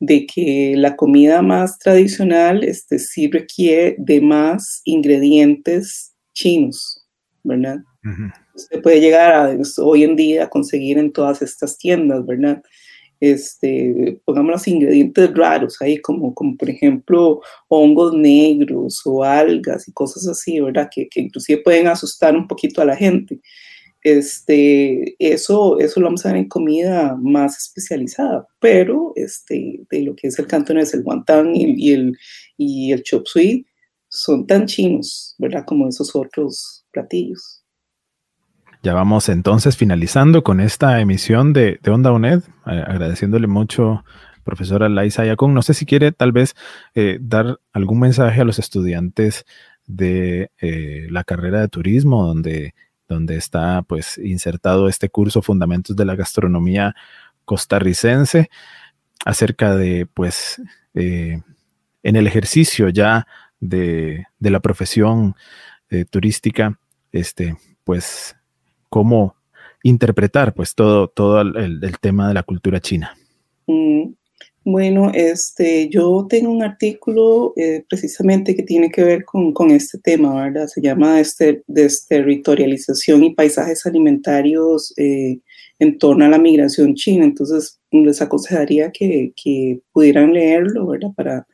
[0.00, 7.06] de que la comida más tradicional este, sí requiere de más ingredientes chinos,
[7.42, 7.78] ¿verdad?
[8.04, 8.32] Uh -huh.
[8.54, 12.62] Usted puede llegar a, hoy en día a conseguir en todas estas tiendas, ¿verdad?
[13.32, 20.26] Este, pongamos los ingredientes raros ahí, como, por ejemplo hongos negros o algas y cosas
[20.28, 20.88] así, ¿verdad?
[20.94, 23.40] Que, que inclusive pueden asustar un poquito a la gente.
[24.02, 30.14] Este, eso, eso lo vamos a ver en comida más especializada, pero este, de lo
[30.14, 32.16] que es el cantonés, el guantán y, y, el,
[32.58, 33.64] y el chop suey
[34.08, 35.64] son tan chinos, ¿verdad?
[35.66, 37.63] Como esos otros platillos.
[38.84, 44.04] Ya vamos entonces finalizando con esta emisión de, de Onda UNED, agradeciéndole mucho,
[44.44, 45.54] profesora Laisa Yacón.
[45.54, 46.54] No sé si quiere tal vez
[46.94, 49.46] eh, dar algún mensaje a los estudiantes
[49.86, 52.74] de eh, la carrera de turismo, donde,
[53.08, 56.94] donde está pues insertado este curso Fundamentos de la Gastronomía
[57.46, 58.50] costarricense,
[59.24, 60.60] acerca de pues
[60.92, 61.40] eh,
[62.02, 63.26] en el ejercicio ya
[63.60, 65.36] de, la profesión
[66.10, 66.78] turística,
[67.12, 68.36] este, pues
[68.94, 69.34] cómo
[69.82, 73.18] interpretar pues todo, todo el, tema de la cultura china.
[73.66, 74.12] Mm,
[74.64, 80.44] bueno, este, yo tengo un artículo eh, precisamente que tiene que ver con, este tema,
[80.44, 80.68] ¿verdad?
[80.68, 81.20] Se llama
[81.66, 85.40] Desterritorialización y paisajes alimentarios eh,
[85.80, 87.24] en torno a la migración china.
[87.24, 91.10] Entonces, les aconsejaría que, que pudieran leerlo, ¿verdad?
[91.16, 91.48] Para,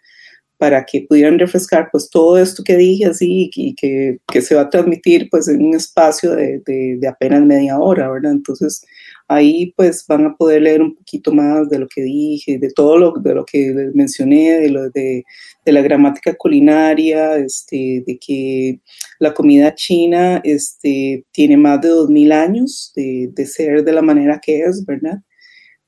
[0.60, 4.60] para que pudieran refrescar pues todo esto que dije así y que, que se va
[4.60, 8.32] a transmitir pues en un espacio de, de, apenas media hora, ¿verdad?
[8.32, 8.84] Entonces
[9.26, 12.98] ahí pues van a poder leer un poquito más de lo que dije, de todo
[12.98, 15.24] lo, de lo que mencioné, de, lo, de,
[15.64, 18.80] de la gramática culinaria, este, de que
[19.18, 24.38] la comida china este, tiene más de 2.000 años de, de ser de la manera
[24.38, 25.22] que es, ¿verdad?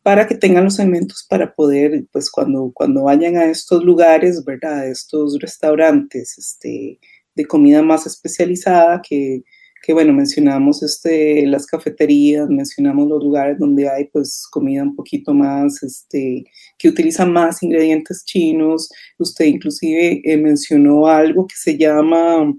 [0.02, 4.88] Para que tengan los elementos para poder, pues cuando, cuando vayan a estos lugares, ¿verdad?
[4.88, 6.98] Estos restaurantes este,
[7.34, 9.42] de comida más especializada que,
[9.82, 15.34] que, bueno, mencionamos este, las cafeterías, mencionamos los lugares donde hay pues comida un poquito
[15.34, 16.44] más, este,
[16.78, 18.90] que utilizan más ingredientes chinos.
[19.18, 22.52] Usted inclusive eh, mencionó algo que se llama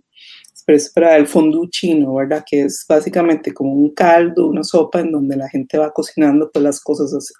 [0.67, 2.43] es para el fondue chino, ¿verdad?
[2.45, 6.63] Que es básicamente como un caldo, una sopa en donde la gente va cocinando pues
[6.63, 7.33] las cosas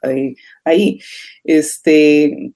[0.63, 0.99] ahí.
[1.43, 2.53] Este,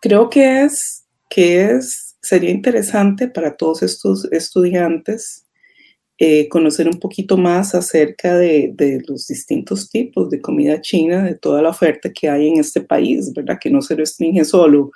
[0.00, 5.46] creo que es, que es, sería interesante para todos estos estudiantes
[6.18, 11.34] eh, conocer un poquito más acerca de, de, los distintos tipos de comida china, de
[11.34, 13.58] toda la oferta que hay en este país, ¿verdad?
[13.60, 14.92] Que no se restringe solo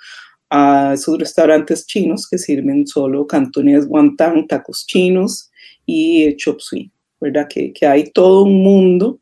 [0.51, 5.49] a esos restaurantes chinos que sirven solo cantones guantán, tacos chinos
[5.85, 6.91] y chop suey,
[7.21, 7.47] ¿verdad?
[7.49, 9.21] Que, que, hay todo un mundo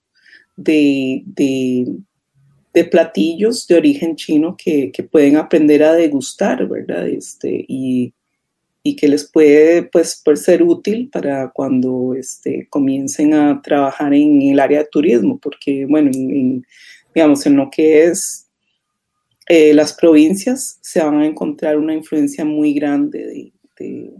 [0.57, 1.85] de, de,
[2.73, 7.07] de platillos de origen chino que, que, pueden aprender a degustar, ¿verdad?
[7.07, 8.11] Este, y,
[8.81, 14.41] y que les puede pues, puede ser útil para cuando este, comiencen a trabajar en
[14.41, 16.09] el área de turismo, porque, bueno,
[17.13, 18.48] digamos, en lo que es
[19.51, 24.13] eh, las provincias se van a encontrar una influencia muy grande de,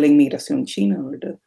[0.00, 1.38] la inmigración china, ¿verdad?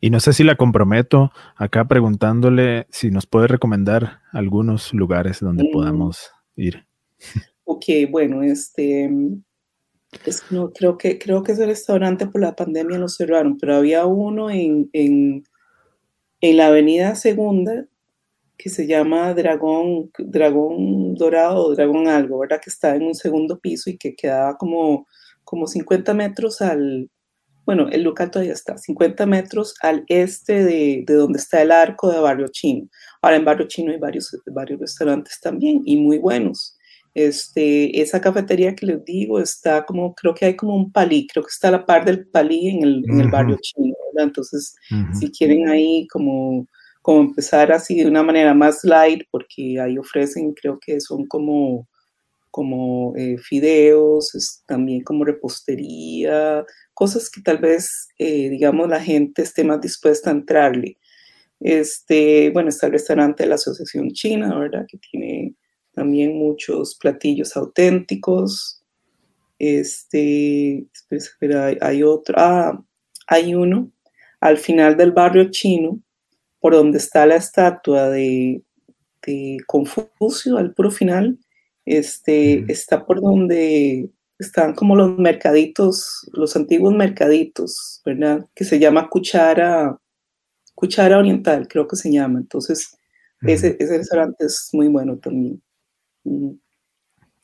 [0.00, 5.64] Y no sé si la comprometo acá preguntándole si nos puede recomendar algunos lugares donde
[5.64, 5.72] mm.
[5.72, 6.86] podamos ir.
[7.64, 9.10] Ok, bueno, este,
[10.50, 14.48] no, creo que creo que ese restaurante por la pandemia lo cerraron, pero había uno
[14.48, 15.42] en, en,
[16.40, 17.88] en la Avenida Segunda
[18.56, 22.60] que se llama Dragón, Dragón Dorado o Dragón Algo, ¿verdad?
[22.62, 25.06] Que está en un segundo piso y que quedaba como,
[25.44, 27.10] como 50 metros al,
[27.66, 32.10] bueno, el local todavía está, 50 metros al este de, de, donde está el arco
[32.10, 32.88] de Barrio Chino.
[33.20, 36.76] Ahora en Barrio Chino hay varios, varios restaurantes también y muy buenos.
[37.12, 41.42] Este, esa cafetería que les digo está como, creo que hay como un palí, creo
[41.42, 44.28] que está a la par del palí en el, en el barrio chino, ¿verdad?
[44.28, 44.76] Entonces,
[45.18, 46.68] si quieren ahí como
[47.06, 51.88] como empezar así de una manera más light, porque ahí ofrecen, creo que son como,
[52.50, 59.62] como eh, fideos, también como repostería, cosas que tal vez, eh, digamos, la gente esté
[59.62, 60.98] más dispuesta a entrarle.
[61.60, 64.84] Este, bueno, está el restaurante de la Asociación China, ¿verdad?
[64.88, 65.54] Que tiene
[65.92, 68.82] también muchos platillos auténticos.
[69.60, 72.84] Este, espera, hay, hay otro, ah,
[73.28, 73.92] hay uno
[74.40, 76.02] al final del barrio chino
[76.66, 78.60] por donde está la estatua de,
[79.68, 81.38] Confucio al puro final,
[81.84, 88.48] este, está por donde están como los mercaditos, los antiguos mercaditos, ¿verdad?
[88.52, 89.96] Que se llama cuchara,
[90.74, 92.40] cuchara oriental, creo que se llama.
[92.40, 92.98] Entonces,
[93.42, 95.62] ese, ese, restaurante es muy bueno también.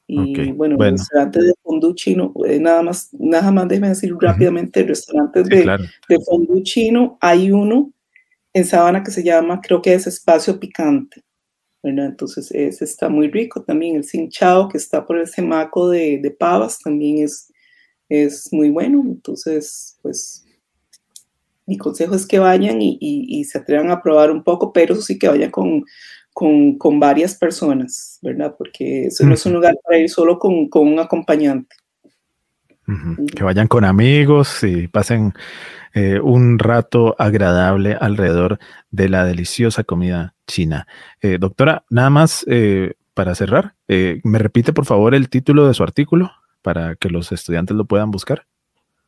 [0.09, 4.81] Y bueno, el restaurante de fondue chino, eh, nada más, nada más déjeme decir rápidamente,
[4.81, 7.93] el restaurante de, de fondue chino, hay uno
[8.55, 11.23] en Sabana que se llama, creo que es Espacio Picante.
[11.83, 13.97] Bueno, entonces ese está muy rico también.
[13.97, 17.53] El cinchao que está por el semaco de, de pavas también es,
[18.09, 19.03] es muy bueno.
[19.05, 20.45] Entonces, pues
[21.67, 25.03] mi consejo es que vayan y, y, se atrevan a probar un poco, pero eso
[25.03, 25.85] sí que vayan con,
[26.33, 28.55] con, con varias personas, ¿verdad?
[28.59, 31.75] Porque eso no es un lugar para ir solo con, con un acompañante.
[32.87, 35.33] Que vayan con amigos y pasen
[35.95, 38.59] eh, un rato agradable alrededor
[38.91, 40.87] de la deliciosa comida china.
[41.21, 45.83] Eh, doctora, nada más eh, para cerrar, ¿me repite por favor el título de su
[45.83, 48.47] artículo para que los estudiantes lo puedan buscar?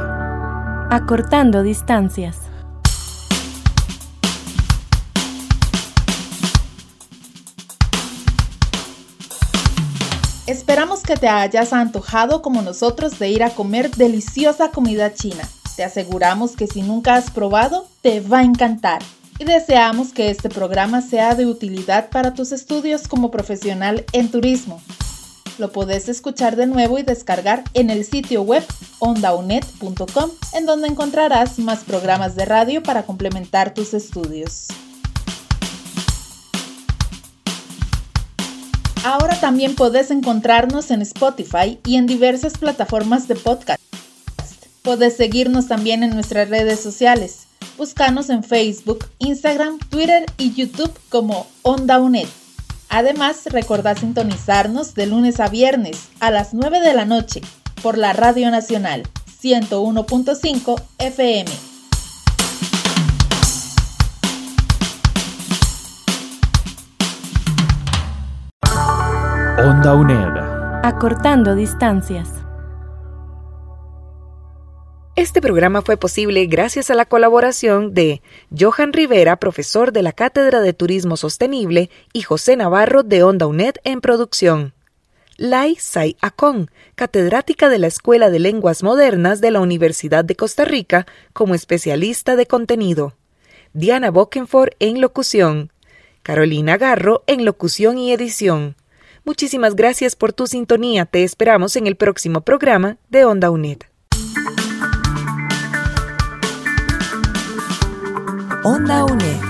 [0.93, 2.52] Acortando distancias.
[10.53, 15.49] Esperamos que te hayas antojado como nosotros de ir a comer deliciosa comida china.
[15.77, 19.01] Te aseguramos que si nunca has probado, te va a encantar.
[19.39, 24.83] Y deseamos que este programa sea de utilidad para tus estudios como profesional en turismo.
[25.57, 28.63] Lo podés escuchar de nuevo y descargar en el sitio web
[28.99, 34.67] ondaunet.com, en donde encontrarás más programas de radio para complementar tus estudios.
[39.05, 43.83] Ahora también podés encontrarnos en Spotify y en diversas plataformas de podcast.
[44.83, 47.49] Podés seguirnos también en nuestras redes sociales.
[47.77, 52.29] Búscanos en Facebook, Instagram, Twitter y YouTube como OndaUnet.
[52.91, 57.41] Además, recordá sintonizarnos de lunes a viernes a las 9 de la noche
[57.83, 59.03] por la Radio Nacional
[59.43, 61.72] 101.5 FM.
[69.83, 70.85] Onda UNED.
[70.85, 72.29] Acortando distancias.
[75.17, 78.23] Este programa fue posible gracias a la colaboración de
[78.57, 83.75] Johan Rivera, profesor de la Cátedra de Turismo Sostenible, y José Navarro de Onda UNED
[83.83, 84.73] en producción.
[85.37, 90.65] Lai Sai Akon, catedrática de la Escuela de Lenguas Modernas de la Universidad de Costa
[90.65, 93.15] Rica como especialista de contenido.
[93.73, 95.73] Diana Bokenford en locución.
[96.23, 98.77] Carolina Garro en locución y edición.
[99.25, 101.07] Muchísimas gracias por tu sintonía.
[101.07, 103.79] Te esperamos en el próximo programa de Onda UNED.
[108.65, 109.41] Onda UNED.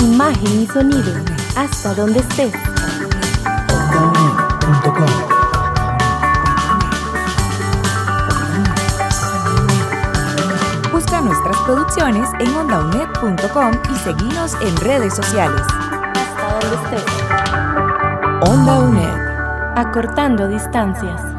[0.00, 1.12] Imagen y sonido,
[1.56, 2.71] hasta donde estés.
[11.24, 15.62] Nuestras producciones en ondaunet.com y seguinos en redes sociales.
[15.62, 18.50] Hasta donde estés.
[18.50, 19.76] Onda UNED.
[19.76, 21.31] Acortando distancias.